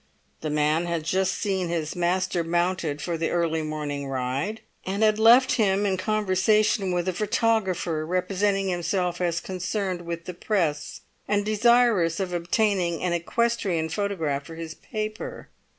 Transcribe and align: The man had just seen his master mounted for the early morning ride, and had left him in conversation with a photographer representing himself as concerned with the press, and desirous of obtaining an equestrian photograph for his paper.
The 0.39 0.49
man 0.49 0.87
had 0.87 1.03
just 1.03 1.33
seen 1.35 1.67
his 1.69 1.95
master 1.95 2.43
mounted 2.43 3.03
for 3.03 3.19
the 3.19 3.29
early 3.29 3.61
morning 3.61 4.07
ride, 4.07 4.61
and 4.83 5.03
had 5.03 5.19
left 5.19 5.51
him 5.51 5.85
in 5.85 5.95
conversation 5.95 6.91
with 6.91 7.07
a 7.07 7.13
photographer 7.13 8.03
representing 8.03 8.67
himself 8.69 9.21
as 9.21 9.39
concerned 9.39 10.01
with 10.01 10.25
the 10.25 10.33
press, 10.33 11.01
and 11.27 11.45
desirous 11.45 12.19
of 12.19 12.33
obtaining 12.33 13.03
an 13.03 13.13
equestrian 13.13 13.89
photograph 13.89 14.47
for 14.47 14.55
his 14.55 14.73
paper. 14.73 15.49